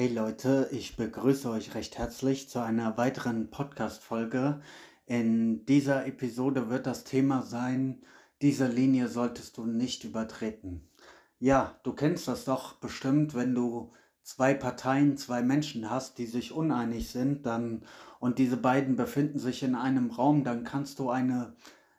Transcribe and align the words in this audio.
Hey 0.00 0.08
Leute, 0.08 0.66
ich 0.72 0.96
begrüße 0.96 1.50
euch 1.50 1.74
recht 1.74 1.98
herzlich 1.98 2.48
zu 2.48 2.58
einer 2.60 2.96
weiteren 2.96 3.50
Podcast-Folge. 3.50 4.62
In 5.04 5.66
dieser 5.66 6.06
Episode 6.06 6.70
wird 6.70 6.86
das 6.86 7.04
Thema 7.04 7.42
sein, 7.42 8.00
diese 8.40 8.66
Linie 8.66 9.08
solltest 9.08 9.58
du 9.58 9.66
nicht 9.66 10.04
übertreten. 10.04 10.88
Ja, 11.38 11.78
du 11.82 11.92
kennst 11.92 12.28
das 12.28 12.46
doch 12.46 12.76
bestimmt, 12.76 13.34
wenn 13.34 13.54
du 13.54 13.92
zwei 14.22 14.54
Parteien, 14.54 15.18
zwei 15.18 15.42
Menschen 15.42 15.90
hast, 15.90 16.16
die 16.16 16.24
sich 16.24 16.52
uneinig 16.52 17.10
sind, 17.10 17.44
dann 17.44 17.82
und 18.20 18.38
diese 18.38 18.56
beiden 18.56 18.96
befinden 18.96 19.38
sich 19.38 19.62
in 19.62 19.74
einem 19.74 20.10
Raum, 20.10 20.44
dann 20.44 20.64
kannst 20.64 20.98
du 20.98 21.10
eine 21.10 21.52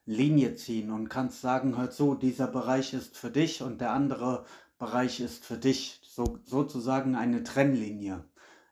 Linie 0.07 0.55
ziehen 0.55 0.89
und 0.89 1.07
kannst 1.07 1.41
sagen, 1.41 1.77
hör 1.77 1.91
zu, 1.91 2.15
dieser 2.15 2.47
Bereich 2.47 2.95
ist 2.95 3.15
für 3.15 3.29
dich 3.29 3.61
und 3.61 3.79
der 3.79 3.91
andere 3.91 4.43
Bereich 4.79 5.19
ist 5.19 5.45
für 5.45 5.57
dich 5.57 6.00
so, 6.13 6.39
sozusagen 6.43 7.15
eine 7.15 7.43
Trennlinie. 7.43 8.25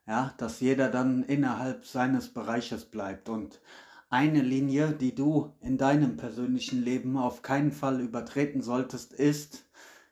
Ja, 0.08 0.34
dass 0.38 0.60
jeder 0.60 0.90
dann 0.90 1.24
innerhalb 1.24 1.86
seines 1.86 2.34
Bereiches 2.34 2.86
bleibt. 2.86 3.30
Und 3.30 3.62
eine 4.10 4.42
Linie, 4.42 4.92
die 4.92 5.14
du 5.14 5.54
in 5.62 5.78
deinem 5.78 6.18
persönlichen 6.18 6.84
Leben 6.84 7.16
auf 7.16 7.44
keinen 7.44 7.72
Fall 7.72 8.02
übertreten 8.02 8.64
solltest, 8.64 9.14
ist 9.14 9.66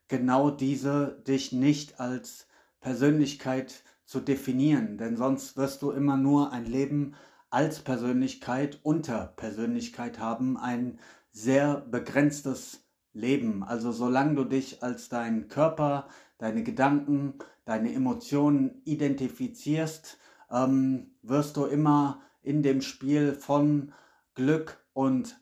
genau 0.07 0.51
diese, 0.51 1.23
dich 1.27 1.51
nicht 1.51 1.99
als 1.99 2.47
Persönlichkeit 2.79 3.83
zu 4.05 4.19
definieren. 4.19 4.99
Denn 4.99 5.17
sonst 5.17 5.57
wirst 5.57 5.81
du 5.81 5.89
immer 5.91 6.15
nur 6.15 6.51
ein 6.53 6.65
Leben 6.65 7.15
als 7.49 7.79
Persönlichkeit 7.79 8.79
unter 8.83 9.33
Persönlichkeit 9.35 10.19
haben, 10.19 10.57
ein 10.57 10.99
sehr 11.31 11.81
begrenztes 11.81 12.86
Leben. 13.17 13.63
Also 13.63 13.91
solange 13.91 14.35
du 14.35 14.43
dich 14.43 14.83
als 14.83 15.09
dein 15.09 15.47
Körper, 15.47 16.07
deine 16.37 16.63
Gedanken, 16.63 17.33
deine 17.65 17.93
Emotionen 17.93 18.81
identifizierst, 18.85 20.17
ähm, 20.51 21.11
wirst 21.21 21.57
du 21.57 21.65
immer 21.65 22.21
in 22.43 22.63
dem 22.63 22.81
Spiel 22.81 23.33
von 23.33 23.91
Glück 24.35 24.77
und 24.93 25.39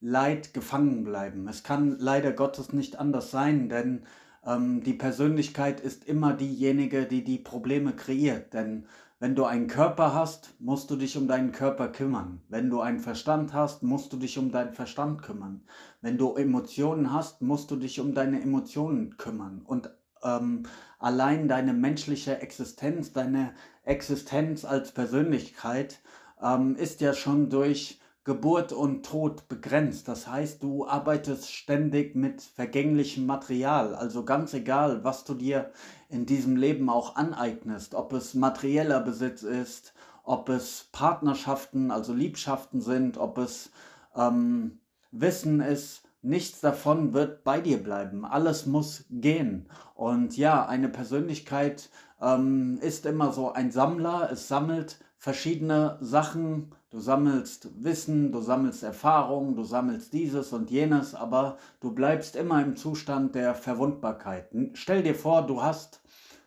Leid 0.00 0.52
gefangen 0.52 1.04
bleiben. 1.04 1.46
Es 1.48 1.62
kann 1.62 1.96
leider 1.98 2.32
Gottes 2.32 2.72
nicht 2.72 2.98
anders 2.98 3.30
sein, 3.30 3.68
denn 3.68 4.02
ähm, 4.44 4.82
die 4.82 4.94
Persönlichkeit 4.94 5.80
ist 5.80 6.04
immer 6.04 6.34
diejenige, 6.34 7.06
die 7.06 7.22
die 7.22 7.38
Probleme 7.38 7.92
kreiert. 7.94 8.52
Denn 8.52 8.86
wenn 9.22 9.36
du 9.36 9.44
einen 9.44 9.68
Körper 9.68 10.14
hast, 10.14 10.52
musst 10.58 10.90
du 10.90 10.96
dich 10.96 11.16
um 11.16 11.28
deinen 11.28 11.52
Körper 11.52 11.86
kümmern. 11.86 12.42
Wenn 12.48 12.70
du 12.70 12.80
einen 12.80 12.98
Verstand 12.98 13.52
hast, 13.52 13.84
musst 13.84 14.12
du 14.12 14.16
dich 14.16 14.36
um 14.36 14.50
deinen 14.50 14.72
Verstand 14.72 15.22
kümmern. 15.22 15.62
Wenn 16.00 16.18
du 16.18 16.34
Emotionen 16.34 17.12
hast, 17.12 17.40
musst 17.40 17.70
du 17.70 17.76
dich 17.76 18.00
um 18.00 18.14
deine 18.14 18.42
Emotionen 18.42 19.16
kümmern. 19.18 19.62
Und 19.64 19.90
ähm, 20.24 20.64
allein 20.98 21.46
deine 21.46 21.72
menschliche 21.72 22.40
Existenz, 22.40 23.12
deine 23.12 23.54
Existenz 23.84 24.64
als 24.64 24.90
Persönlichkeit 24.90 26.00
ähm, 26.42 26.74
ist 26.74 27.00
ja 27.00 27.14
schon 27.14 27.48
durch 27.48 28.00
Geburt 28.24 28.72
und 28.72 29.04
Tod 29.04 29.48
begrenzt. 29.48 30.06
Das 30.06 30.28
heißt, 30.28 30.62
du 30.62 30.86
arbeitest 30.86 31.52
ständig 31.52 32.14
mit 32.14 32.40
vergänglichem 32.40 33.26
Material. 33.26 33.94
Also 33.94 34.24
ganz 34.24 34.54
egal, 34.54 35.02
was 35.02 35.24
du 35.24 35.34
dir 35.34 35.72
in 36.08 36.24
diesem 36.24 36.56
Leben 36.56 36.88
auch 36.88 37.16
aneignest, 37.16 37.94
ob 37.94 38.12
es 38.12 38.34
materieller 38.34 39.00
Besitz 39.00 39.42
ist, 39.42 39.92
ob 40.24 40.48
es 40.48 40.88
Partnerschaften, 40.92 41.90
also 41.90 42.14
Liebschaften 42.14 42.80
sind, 42.80 43.18
ob 43.18 43.38
es 43.38 43.72
ähm, 44.14 44.78
Wissen 45.10 45.60
ist, 45.60 46.02
nichts 46.22 46.60
davon 46.60 47.12
wird 47.12 47.42
bei 47.42 47.60
dir 47.60 47.82
bleiben. 47.82 48.24
Alles 48.24 48.66
muss 48.66 49.04
gehen. 49.10 49.68
Und 49.94 50.36
ja, 50.36 50.64
eine 50.66 50.88
Persönlichkeit 50.88 51.90
ähm, 52.20 52.78
ist 52.80 53.04
immer 53.04 53.32
so 53.32 53.52
ein 53.52 53.72
Sammler. 53.72 54.30
Es 54.30 54.48
sammelt 54.48 54.98
verschiedene 55.18 55.98
Sachen. 56.00 56.72
Du 56.92 57.00
sammelst 57.00 57.70
Wissen, 57.82 58.32
du 58.32 58.42
sammelst 58.42 58.82
Erfahrung, 58.82 59.56
du 59.56 59.64
sammelst 59.64 60.12
dieses 60.12 60.52
und 60.52 60.70
jenes, 60.70 61.14
aber 61.14 61.56
du 61.80 61.94
bleibst 61.94 62.36
immer 62.36 62.62
im 62.62 62.76
Zustand 62.76 63.34
der 63.34 63.54
Verwundbarkeit. 63.54 64.50
Stell 64.74 65.02
dir 65.02 65.14
vor, 65.14 65.46
du 65.46 65.62
hast 65.62 66.02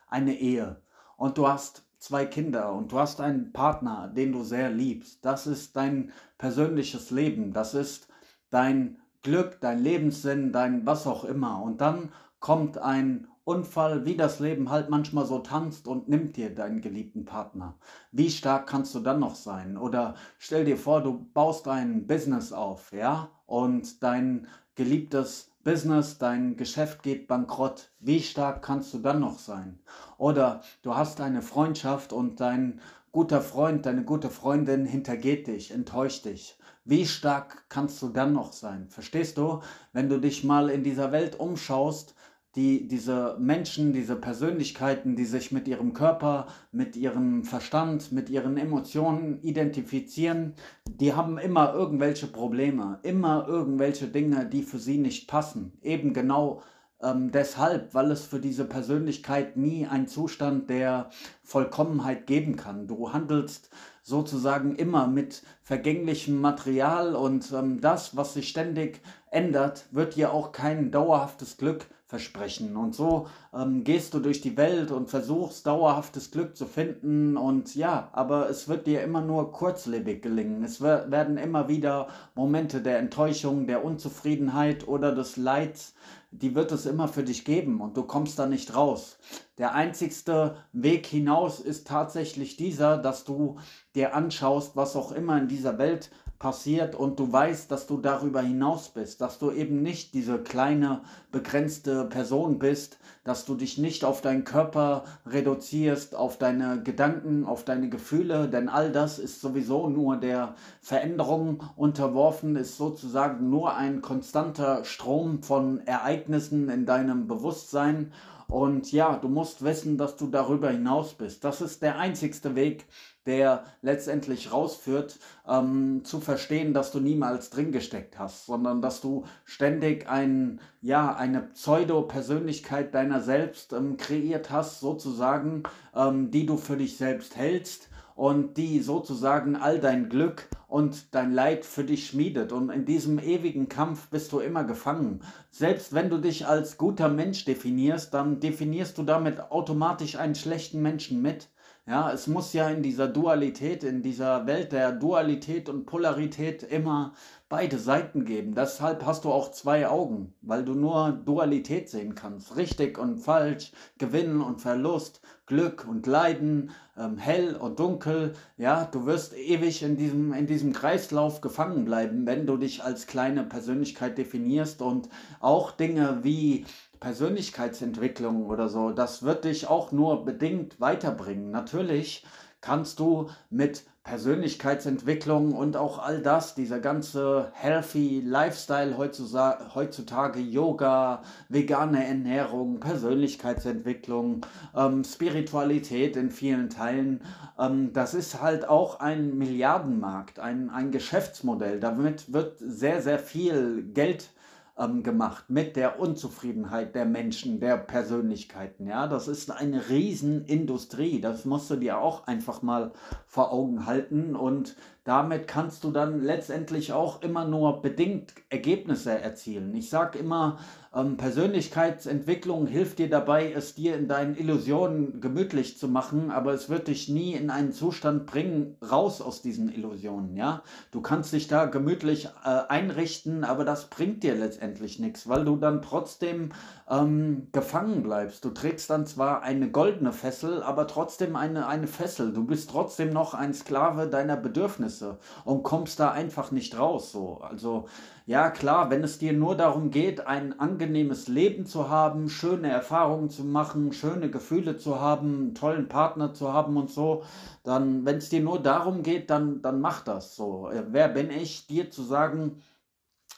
eine 0.08 0.38
Ehe 0.40 0.80
und 1.18 1.40
du 1.40 1.48
hast 1.48 1.84
zwei 1.98 2.28
Kinder 2.28 2.74
und 2.74 2.92
du 2.92 3.00
hast 3.00 3.22
einen 3.22 3.54
Partner, 3.54 4.08
den 4.16 4.34
du 4.34 4.44
sehr 4.44 4.70
liebst. 4.70 5.26
Das 5.26 5.48
ist 5.48 5.76
dein 5.76 6.12
persönliches 6.38 7.10
Leben, 7.10 7.52
das 7.52 7.74
ist 7.74 8.08
dein 8.52 9.00
Glück, 9.24 9.58
dein 9.62 9.80
Lebenssinn, 9.80 10.52
dein 10.52 10.86
was 10.86 11.08
auch 11.08 11.24
immer. 11.24 11.64
Und 11.64 11.82
dann 11.82 12.12
kommt 12.40 12.78
ein 12.78 13.28
Unfall, 13.46 14.06
wie 14.06 14.18
das 14.18 14.40
Leben 14.40 14.72
halt 14.72 14.90
manchmal 14.90 15.26
so 15.26 15.38
tanzt 15.40 15.88
und 15.88 16.10
nimmt 16.10 16.36
dir 16.36 16.54
deinen 16.54 16.82
geliebten 16.82 17.26
Partner. 17.26 17.76
Wie 18.12 18.32
stark 18.32 18.68
kannst 18.68 18.96
du 18.96 19.00
dann 19.00 19.20
noch 19.20 19.36
sein? 19.36 19.78
Oder 19.78 20.16
stell 20.40 20.66
dir 20.66 20.78
vor, 20.78 21.02
du 21.02 21.28
baust 21.34 21.68
ein 21.68 22.08
Business 22.08 22.52
auf, 22.52 22.92
ja, 22.92 23.30
und 23.46 24.02
dein 24.02 24.48
geliebtes 24.74 25.52
Business, 25.64 26.18
dein 26.18 26.58
Geschäft 26.58 27.04
geht 27.04 27.28
bankrott. 27.28 27.92
Wie 28.00 28.20
stark 28.20 28.64
kannst 28.64 28.94
du 28.96 28.98
dann 28.98 29.20
noch 29.20 29.38
sein? 29.38 29.80
Oder 30.18 30.62
du 30.82 30.96
hast 30.96 31.22
eine 31.22 31.44
Freundschaft 31.44 32.14
und 32.14 32.40
dein 32.40 32.82
guter 33.12 33.42
Freund, 33.42 33.86
deine 33.86 34.04
gute 34.04 34.30
Freundin 34.30 34.86
hintergeht 34.86 35.46
dich, 35.48 35.70
enttäuscht 35.72 36.26
dich. 36.26 36.58
Wie 36.84 37.06
stark 37.06 37.66
kannst 37.70 38.02
du 38.02 38.10
dann 38.10 38.34
noch 38.34 38.54
sein? 38.54 38.90
Verstehst 38.90 39.38
du? 39.38 39.62
Wenn 39.94 40.10
du 40.10 40.20
dich 40.20 40.44
mal 40.44 40.70
in 40.70 40.84
dieser 40.84 41.12
Welt 41.12 41.40
umschaust, 41.40 42.16
die, 42.56 42.88
diese 42.88 43.36
Menschen, 43.40 43.94
diese 43.94 44.16
Persönlichkeiten, 44.16 45.16
die 45.16 45.26
sich 45.26 45.52
mit 45.52 45.68
ihrem 45.68 45.94
Körper, 45.94 46.48
mit 46.72 46.96
ihrem 46.96 47.44
Verstand, 47.44 48.12
mit 48.12 48.30
ihren 48.30 48.58
Emotionen 48.58 49.42
identifizieren, 49.42 50.54
die 50.88 51.14
haben 51.14 51.38
immer 51.38 51.74
irgendwelche 51.74 52.28
Probleme, 52.28 53.00
immer 53.04 53.46
irgendwelche 53.48 54.08
Dinge, 54.08 54.46
die 54.46 54.64
für 54.64 54.80
sie 54.80 54.98
nicht 54.98 55.28
passen. 55.28 55.74
Eben 55.82 56.14
genau 56.14 56.62
ähm, 57.02 57.32
deshalb, 57.32 57.94
weil 57.94 58.12
es 58.12 58.26
für 58.26 58.40
diese 58.40 58.66
Persönlichkeit 58.66 59.58
nie 59.58 59.86
einen 59.86 60.08
Zustand 60.08 60.70
der 60.70 61.10
Vollkommenheit 61.44 62.26
geben 62.26 62.56
kann. 62.56 62.88
Du 62.88 63.12
handelst 63.12 63.70
sozusagen 64.02 64.76
immer 64.76 65.08
mit 65.08 65.44
vergänglichem 65.64 66.40
Material 66.40 67.16
und 67.16 67.52
ähm, 67.52 67.82
das, 67.82 68.16
was 68.16 68.34
sich 68.34 68.48
ständig 68.48 69.02
ändert, 69.36 69.86
wird 69.92 70.16
dir 70.16 70.32
auch 70.32 70.52
kein 70.52 70.90
dauerhaftes 70.92 71.58
Glück 71.58 71.86
versprechen. 72.08 72.78
Und 72.78 72.96
so 72.96 73.28
ähm, 73.54 73.84
gehst 73.84 74.14
du 74.14 74.20
durch 74.20 74.40
die 74.40 74.56
Welt 74.58 74.92
und 74.92 75.10
versuchst 75.10 75.68
dauerhaftes 75.68 76.32
Glück 76.32 76.56
zu 76.56 76.66
finden. 76.66 77.36
Und 77.36 77.76
ja, 77.76 78.10
aber 78.14 78.50
es 78.50 78.70
wird 78.70 78.88
dir 78.88 79.04
immer 79.04 79.22
nur 79.22 79.52
kurzlebig 79.52 80.22
gelingen. 80.22 80.64
Es 80.64 80.82
werden 80.82 81.38
immer 81.38 81.68
wieder 81.68 82.08
Momente 82.36 82.82
der 82.82 83.00
Enttäuschung, 83.00 83.68
der 83.68 83.84
Unzufriedenheit 83.84 84.88
oder 84.88 85.14
des 85.14 85.36
Leids, 85.36 85.96
die 86.32 86.54
wird 86.54 86.72
es 86.72 86.86
immer 86.86 87.08
für 87.08 87.24
dich 87.24 87.46
geben 87.46 87.82
und 87.82 87.96
du 87.98 88.04
kommst 88.04 88.38
da 88.40 88.46
nicht 88.46 88.76
raus. 88.76 89.18
Der 89.58 89.74
einzigste 89.74 90.58
Weg 90.74 91.06
hinaus 91.06 91.60
ist 91.60 91.88
tatsächlich 91.88 92.58
dieser, 92.58 92.98
dass 92.98 93.24
du 93.24 93.58
dir 93.96 94.14
anschaust, 94.14 94.76
was 94.76 94.96
auch 94.96 95.12
immer 95.12 95.38
in 95.38 95.48
dieser 95.48 95.78
Welt 95.78 96.12
passiert 96.40 96.96
und 96.96 97.20
du 97.20 97.32
weißt, 97.32 97.72
dass 97.72 97.88
du 97.88 97.98
darüber 97.98 98.42
hinaus 98.42 98.90
bist, 98.90 99.22
dass 99.22 99.40
du 99.40 99.52
eben 99.52 99.82
nicht 99.82 100.14
diese 100.14 100.38
kleine, 100.38 101.02
begrenzte 101.32 102.06
Person 102.06 102.60
bist, 102.60 102.98
dass 103.24 103.46
du 103.46 103.56
dich 103.56 103.78
nicht 103.78 104.04
auf 104.04 104.22
deinen 104.22 104.44
Körper 104.44 105.04
reduzierst, 105.26 106.16
auf 106.16 106.38
deine 106.38 106.84
Gedanken, 106.84 107.46
auf 107.46 107.64
deine 107.64 107.90
Gefühle, 107.90 108.48
denn 108.50 108.70
all 108.70 108.92
das 108.92 109.18
ist 109.18 109.42
sowieso 109.42 109.90
nur 109.90 110.18
der 110.18 110.56
Veränderung 110.82 111.64
unterworfen, 111.76 112.56
ist 112.56 112.78
sozusagen 112.78 113.50
nur 113.50 113.76
ein 113.76 114.02
konstanter 114.02 114.84
Strom 114.84 115.42
von 115.42 115.86
Ereignissen 115.88 116.70
in 116.70 116.86
deinem 116.86 117.28
Bewusstsein 117.28 118.12
und 118.48 118.92
ja, 118.92 119.18
du 119.18 119.28
musst 119.28 119.64
wissen, 119.64 119.98
dass 119.98 120.16
du 120.16 120.28
darüber 120.28 120.70
hinaus 120.70 121.14
bist. 121.14 121.44
Das 121.44 121.62
ist 121.62 121.82
der 121.82 121.98
einzigste 121.98 122.56
Weg, 122.56 122.86
der 123.26 123.64
letztendlich 123.82 124.52
rausführt, 124.52 125.20
ähm, 125.48 126.02
zu 126.04 126.20
verstehen, 126.20 126.74
dass 126.74 126.92
du 126.92 127.00
niemals 127.00 127.50
drin 127.50 127.72
gesteckt 127.72 128.20
hast, 128.20 128.46
sondern 128.46 128.82
dass 128.82 129.02
du 129.02 129.26
ständig 129.46 130.08
ein, 130.08 130.62
ja, 130.82 131.16
eine 131.16 131.42
Pseudo-Persönlichkeit 131.42 132.94
deiner 132.94 133.22
selbst 133.22 133.74
ähm, 133.74 133.98
kreiert 133.98 134.52
hast, 134.52 134.80
sozusagen, 134.80 135.64
ähm, 135.96 136.30
die 136.30 136.46
du 136.46 136.58
für 136.58 136.78
dich 136.78 136.98
selbst 136.98 137.36
hältst 137.36 137.90
und 138.16 138.56
die 138.56 138.80
sozusagen 138.80 139.58
all 139.58 139.80
dein 139.80 140.10
Glück 140.10 140.48
und 140.68 141.14
dein 141.14 141.32
Leid 141.34 141.66
für 141.66 141.84
dich 141.84 142.08
schmiedet. 142.08 142.54
Und 142.54 142.70
in 142.70 142.86
diesem 142.86 143.20
ewigen 143.20 143.70
Kampf 143.70 144.08
bist 144.10 144.32
du 144.32 144.40
immer 144.40 144.64
gefangen. 144.64 145.22
Selbst 145.52 145.94
wenn 145.94 146.10
du 146.10 146.18
dich 146.18 146.48
als 146.48 146.78
guter 146.78 147.10
Mensch 147.10 147.46
definierst, 147.46 148.14
dann 148.14 148.40
definierst 148.40 148.98
du 148.98 149.04
damit 149.04 149.52
automatisch 149.52 150.16
einen 150.16 150.36
schlechten 150.36 150.82
Menschen 150.82 151.22
mit. 151.22 151.50
Ja, 151.88 152.12
es 152.12 152.26
muss 152.26 152.52
ja 152.54 152.68
in 152.70 152.82
dieser 152.82 153.08
Dualität, 153.08 153.84
in 153.84 154.02
dieser 154.02 154.48
Welt 154.48 154.72
der 154.72 154.92
Dualität 154.92 155.70
und 155.70 155.86
Polarität 155.86 156.64
immer 156.64 157.14
beide 157.48 157.78
Seiten 157.78 158.26
geben. 158.26 158.56
Deshalb 158.56 159.06
hast 159.06 159.24
du 159.24 159.32
auch 159.32 159.52
zwei 159.52 159.88
Augen, 159.88 160.34
weil 160.42 160.66
du 160.66 160.74
nur 160.74 161.12
Dualität 161.12 161.88
sehen 161.88 162.16
kannst. 162.16 162.56
Richtig 162.56 162.98
und 162.98 163.20
falsch, 163.20 163.72
Gewinn 164.00 164.42
und 164.42 164.62
Verlust, 164.62 165.22
Glück 165.46 165.86
und 165.88 166.08
Leiden, 166.08 166.72
ähm, 166.98 167.18
hell 167.18 167.56
und 167.56 167.80
dunkel. 167.80 168.34
Ja, 168.58 168.86
du 168.86 169.06
wirst 169.06 169.38
ewig 169.38 169.84
in 169.84 169.96
diesem, 169.96 170.34
in 170.34 170.48
diesem 170.48 170.74
Kreislauf 170.74 171.40
gefangen 171.42 171.86
bleiben, 171.86 172.26
wenn 172.26 172.48
du 172.48 172.58
dich 172.58 172.84
als 172.84 173.06
kleine 173.06 173.44
Persönlichkeit 173.44 174.18
definierst 174.18 174.82
und 174.82 175.08
auch 175.40 175.70
Dinge 175.70 176.24
wie 176.24 176.66
Persönlichkeitsentwicklung 177.06 178.48
oder 178.48 178.68
so, 178.68 178.90
das 178.90 179.22
wird 179.22 179.44
dich 179.44 179.68
auch 179.68 179.92
nur 179.92 180.26
bedingt 180.26 180.82
weiterbringen. 180.82 181.52
Natürlich 181.52 182.26
kannst 182.62 182.98
du 182.98 183.30
mit 183.52 183.84
Persönlichkeitsentwicklung 184.04 185.54
und 185.54 185.78
auch 185.78 186.00
all 186.00 186.24
das, 186.24 186.56
dieser 186.56 186.80
ganze 186.80 187.52
healthy 187.54 188.22
Lifestyle 188.26 188.98
heutzutage, 188.98 190.40
Yoga, 190.40 191.22
vegane 191.48 192.08
Ernährung, 192.08 192.80
Persönlichkeitsentwicklung, 192.80 194.44
ähm, 194.76 195.04
Spiritualität 195.04 196.18
in 196.18 196.32
vielen 196.32 196.72
Teilen, 196.72 197.22
ähm, 197.60 197.94
das 197.94 198.16
ist 198.16 198.42
halt 198.42 198.68
auch 198.68 199.00
ein 199.00 199.38
Milliardenmarkt, 199.38 200.40
ein, 200.40 200.72
ein 200.72 200.90
Geschäftsmodell. 200.90 201.80
Damit 201.80 202.34
wird 202.34 202.58
sehr, 202.58 203.04
sehr 203.04 203.20
viel 203.20 203.84
Geld 203.94 204.32
ähm, 204.78 205.04
gemacht 205.04 205.46
mit 205.50 205.76
der 205.76 206.00
Unzufriedenheit 206.00 206.96
der 206.96 207.06
Menschen, 207.06 207.60
der 207.60 207.78
Persönlichkeiten. 207.78 208.88
Ja, 208.88 209.08
das 209.08 209.28
ist 209.28 209.52
eine 209.52 209.90
Riesenindustrie. 209.90 211.22
Das 211.22 211.46
musst 211.46 211.70
du 211.70 211.76
dir 211.76 212.00
auch 212.00 212.28
einfach 212.28 212.62
mal 212.62 212.92
vor 213.26 213.52
Augen 213.52 213.86
halten 213.86 214.36
und 214.36 214.76
damit 215.06 215.48
kannst 215.48 215.84
du 215.84 215.92
dann 215.92 216.24
letztendlich 216.24 216.92
auch 216.92 217.22
immer 217.22 217.46
nur 217.46 217.82
bedingt 217.84 218.34
Ergebnisse 218.50 219.12
erzielen. 219.12 219.74
Ich 219.76 219.90
sage 219.90 220.18
immer, 220.18 220.58
ähm, 220.96 221.18
Persönlichkeitsentwicklung 221.18 222.66
hilft 222.66 222.98
dir 222.98 223.10
dabei, 223.10 223.52
es 223.52 223.76
dir 223.76 223.98
in 223.98 224.08
deinen 224.08 224.36
Illusionen 224.36 225.22
gemütlich 225.22 225.78
zu 225.78 225.88
machen, 225.88 226.32
aber 226.32 226.54
es 226.54 226.70
wird 226.70 226.88
dich 226.88 227.08
nie 227.08 227.34
in 227.34 227.52
einen 227.52 227.72
Zustand 227.72 228.26
bringen, 228.26 228.78
raus 228.82 229.22
aus 229.22 229.44
diesen 229.44 229.72
Illusionen. 229.72 230.36
Ja, 230.36 230.64
du 230.92 231.02
kannst 231.02 231.34
dich 231.34 231.48
da 231.48 231.66
gemütlich 231.66 232.30
äh, 232.44 232.62
einrichten, 232.70 233.44
aber 233.44 233.64
das 233.66 233.90
bringt 233.92 234.24
dir 234.24 234.34
letztendlich 234.34 234.98
nichts, 235.00 235.28
weil 235.28 235.46
du 235.46 235.58
dann 235.58 235.84
trotzdem 235.84 236.50
ähm, 236.90 237.48
gefangen 237.52 238.02
bleibst. 238.02 238.46
Du 238.46 238.50
trägst 238.52 238.90
dann 238.90 239.06
zwar 239.06 239.44
eine 239.44 239.70
goldene 239.70 240.14
Fessel, 240.14 240.64
aber 240.64 240.88
trotzdem 240.88 241.36
eine, 241.36 241.68
eine 241.68 241.88
Fessel. 241.88 242.32
Du 242.32 242.46
bist 242.46 242.70
trotzdem 242.70 243.12
noch 243.12 243.34
ein 243.34 243.54
Sklave 243.54 244.08
deiner 244.08 244.38
Bedürfnisse. 244.38 244.95
Bedürfnisse 244.96 245.18
und 245.44 245.64
kommst 245.64 246.00
da 246.00 246.12
einfach 246.12 246.52
nicht 246.52 246.78
raus. 246.78 247.12
So. 247.12 247.40
Also 247.42 247.86
ja 248.26 248.50
klar, 248.50 248.90
wenn 248.90 249.04
es 249.04 249.20
dir 249.20 249.34
nur 249.34 249.56
darum 249.56 249.92
geht, 249.92 250.26
ein 250.26 250.60
angenehmes 250.60 251.28
Leben 251.28 251.66
zu 251.66 251.90
haben, 251.90 252.30
schöne 252.30 252.70
Erfahrungen 252.70 253.30
zu 253.30 253.44
machen, 253.44 253.94
schöne 253.94 254.30
Gefühle 254.30 254.78
zu 254.78 255.00
haben, 255.00 255.36
einen 255.36 255.56
tollen 255.56 255.88
Partner 255.88 256.34
zu 256.34 256.52
haben 256.52 256.78
und 256.78 256.90
so, 256.90 257.24
dann, 257.64 258.06
wenn 258.06 258.18
es 258.18 258.30
dir 258.30 258.42
nur 258.42 258.62
darum 258.62 259.04
geht, 259.04 259.30
dann, 259.30 259.62
dann 259.62 259.82
mach 259.82 260.04
das 260.04 260.36
so. 260.36 260.70
Wer 260.90 261.10
bin 261.10 261.30
ich, 261.30 261.68
dir 261.68 261.90
zu 261.92 262.04
sagen, 262.04 262.62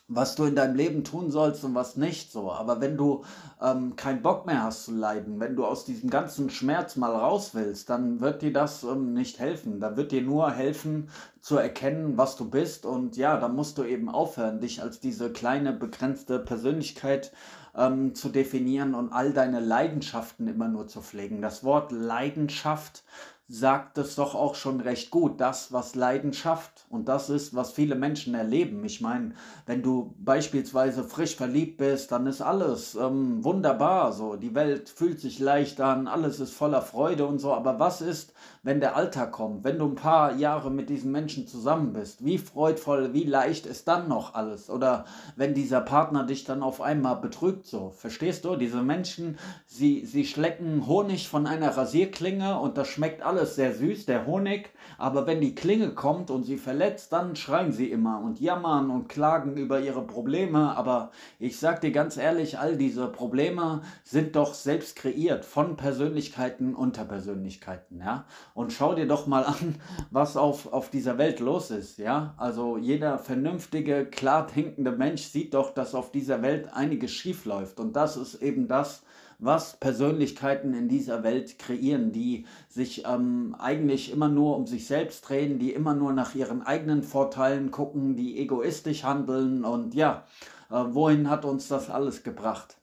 was 0.08 0.36
du 0.36 0.46
in 0.46 0.56
deinem 0.56 0.76
Leben 0.76 1.04
tun 1.04 1.32
sollst 1.32 1.64
und 1.66 1.76
was 1.76 1.98
nicht 1.98 2.32
so. 2.32 2.52
Aber 2.52 2.80
wenn 2.80 2.96
du 2.96 3.26
ähm, 3.62 3.96
keinen 3.98 4.22
Bock 4.22 4.46
mehr 4.46 4.64
hast 4.64 4.86
zu 4.86 4.94
leiden, 4.94 5.40
wenn 5.40 5.56
du 5.56 5.66
aus 5.66 5.84
diesem 5.84 6.10
ganzen 6.10 6.50
Schmerz 6.50 6.96
mal 6.96 7.14
raus 7.14 7.52
willst, 7.54 7.90
dann 7.90 8.22
wird 8.22 8.42
dir 8.42 8.54
das 8.54 8.84
ähm, 8.84 9.14
nicht 9.14 9.40
helfen. 9.40 9.82
Da 9.82 9.98
wird 9.98 10.14
dir 10.14 10.22
nur 10.22 10.52
helfen 10.52 11.10
zu 11.42 11.58
erkennen, 11.58 12.18
was 12.18 12.38
du 12.38 12.50
bist. 12.50 12.86
Und 12.86 13.18
ja, 13.18 13.38
da 13.38 13.50
musst 13.50 13.78
du 13.78 13.84
eben 13.84 14.08
aufhören, 14.08 14.62
dich 14.62 14.82
als 14.82 15.02
diese 15.02 15.32
kleine, 15.32 15.74
begrenzte 15.74 16.40
Persönlichkeit 16.40 17.34
ähm, 17.76 18.16
zu 18.16 18.30
definieren 18.30 18.96
und 18.96 19.12
all 19.12 19.34
deine 19.34 19.60
Leidenschaften 19.60 20.48
immer 20.48 20.70
nur 20.70 20.88
zu 20.88 21.02
pflegen. 21.02 21.42
Das 21.42 21.66
Wort 21.66 21.92
Leidenschaft 21.92 23.04
sagt 23.50 23.98
es 23.98 24.16
doch 24.16 24.36
auch 24.36 24.56
schon 24.56 24.82
recht 24.82 25.10
gut, 25.10 25.40
das, 25.40 25.72
was 25.72 25.96
Leidenschaft 25.96 26.86
und 26.90 27.08
das 27.08 27.30
ist, 27.30 27.56
was 27.56 27.72
viele 27.72 27.96
Menschen 27.96 28.36
erleben. 28.36 28.84
Ich 28.84 29.00
meine, 29.00 29.32
wenn 29.66 29.82
du 29.82 30.16
beispielsweise 30.20 31.06
frisch 31.06 31.38
verliebt 31.38 31.78
bist, 31.78 32.12
dann 32.12 32.28
ist 32.28 32.42
alles 32.42 32.96
ähm, 32.96 33.42
wunderbar, 33.46 34.12
so 34.12 34.36
die 34.36 34.54
Welt 34.54 34.90
fühlt 34.90 35.22
sich 35.22 35.40
leicht 35.40 35.80
an, 35.80 36.08
alles 36.08 36.42
ist 36.42 36.54
voller 36.54 36.82
Freude 36.82 37.26
und 37.26 37.40
so. 37.40 37.54
Aber 37.54 37.80
was 37.80 38.02
ist, 38.02 38.34
wenn 38.64 38.82
der 38.82 38.98
Alltag 38.98 39.32
kommt, 39.32 39.64
wenn 39.64 39.80
du 39.80 39.86
ein 39.86 39.96
paar 39.96 40.36
Jahre 40.36 40.70
mit 40.70 40.90
diesen 40.90 41.14
Menschen 41.14 41.48
zusammen 41.48 41.94
bist? 41.94 42.26
Wie 42.26 42.40
freudvoll, 42.40 43.14
wie 43.14 43.24
leicht 43.24 43.66
ist 43.66 43.88
dann 43.88 44.10
noch 44.10 44.36
alles? 44.36 44.70
Oder 44.70 45.06
wenn 45.38 45.54
dieser 45.54 45.80
Partner 45.80 46.26
dich 46.26 46.44
dann 46.44 46.64
auf 46.64 46.82
einmal 46.82 47.16
betrügt, 47.16 47.66
so 47.66 47.92
verstehst 47.92 48.44
du? 48.44 48.58
Diese 48.58 48.82
Menschen, 48.82 49.38
sie 49.66 50.06
sie 50.06 50.26
schlecken 50.26 50.86
Honig 50.86 51.30
von 51.30 51.48
einer 51.48 51.78
Rasierklinge 51.78 52.60
und 52.60 52.78
das 52.78 52.90
schmeckt 52.90 53.22
alles 53.22 53.37
alles 53.38 53.56
sehr 53.56 53.74
süß, 53.74 54.08
der 54.08 54.26
Honig, 54.26 54.72
aber 54.98 55.28
wenn 55.28 55.42
die 55.42 55.54
Klinge 55.54 55.92
kommt 55.92 56.32
und 56.32 56.44
sie 56.44 56.58
verletzt, 56.58 57.14
dann 57.14 57.36
schreien 57.36 57.72
sie 57.72 57.92
immer 57.92 58.20
und 58.20 58.40
jammern 58.40 58.90
und 58.90 59.10
klagen 59.10 59.58
über 59.58 59.80
ihre 59.80 60.02
Probleme. 60.02 60.76
Aber 60.76 61.12
ich 61.38 61.60
sag 61.60 61.82
dir 61.82 61.92
ganz 61.92 62.18
ehrlich, 62.18 62.58
all 62.58 62.78
diese 62.78 63.08
Probleme 63.08 63.82
sind 64.04 64.36
doch 64.36 64.56
selbst 64.56 64.96
kreiert 64.96 65.46
von 65.46 65.76
Persönlichkeiten 65.76 66.74
unter 66.74 67.06
Persönlichkeiten, 67.06 68.00
ja. 68.00 68.26
Und 68.56 68.74
schau 68.74 68.96
dir 68.96 69.08
doch 69.08 69.28
mal 69.28 69.44
an, 69.44 69.76
was 70.10 70.36
auf, 70.36 70.74
auf 70.74 70.90
dieser 70.90 71.20
Welt 71.20 71.40
los 71.40 71.70
ist, 71.70 72.00
ja. 72.00 72.34
Also 72.38 72.78
jeder 72.78 73.20
vernünftige, 73.20 74.06
klar 74.06 74.48
denkende 74.48 74.92
Mensch 74.92 75.22
sieht 75.22 75.54
doch, 75.54 75.76
dass 75.76 75.94
auf 75.94 76.12
dieser 76.12 76.42
Welt 76.42 76.74
einiges 76.74 77.12
schief 77.12 77.46
läuft. 77.46 77.80
Und 77.80 77.96
das 77.96 78.18
ist 78.18 78.42
eben 78.42 78.68
das, 78.68 79.04
was 79.40 79.78
Persönlichkeiten 79.78 80.74
in 80.74 80.90
dieser 80.90 81.24
Welt 81.24 81.60
kreieren, 81.60 82.12
die 82.12 82.46
sich 82.70 83.06
ähm, 83.06 83.56
eigentlich 83.60 84.12
immer 84.12 84.30
nur 84.30 84.56
um 84.56 84.66
sich 84.66 84.88
selbst 84.88 85.28
drehen, 85.30 85.60
die 85.60 85.74
immer 85.74 85.94
nur 85.94 86.14
nach 86.14 86.34
ihren 86.36 86.62
eigenen 86.62 87.04
Vorteilen 87.04 87.72
gucken, 87.72 88.16
die 88.16 88.40
egoistisch 88.40 89.04
handeln 89.04 89.64
und 89.64 89.94
ja, 89.94 90.26
äh, 90.70 90.84
wohin 90.90 91.30
hat 91.30 91.46
uns 91.46 91.68
das 91.68 91.90
alles 91.90 92.24
gebracht? 92.24 92.78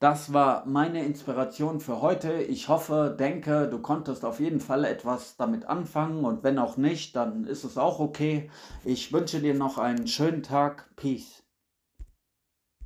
Das 0.00 0.32
war 0.32 0.64
meine 0.64 1.04
Inspiration 1.04 1.78
für 1.78 2.00
heute. 2.00 2.32
Ich 2.32 2.68
hoffe, 2.68 3.14
denke, 3.18 3.68
du 3.68 3.80
konntest 3.80 4.24
auf 4.24 4.40
jeden 4.40 4.60
Fall 4.60 4.86
etwas 4.86 5.36
damit 5.36 5.66
anfangen 5.66 6.24
und 6.24 6.42
wenn 6.42 6.58
auch 6.58 6.78
nicht, 6.78 7.16
dann 7.16 7.44
ist 7.44 7.64
es 7.64 7.76
auch 7.76 8.00
okay. 8.00 8.50
Ich 8.82 9.12
wünsche 9.12 9.40
dir 9.40 9.54
noch 9.54 9.76
einen 9.76 10.06
schönen 10.06 10.42
Tag. 10.42 10.88
Peace. 10.96 11.39